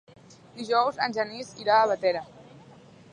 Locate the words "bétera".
1.93-2.27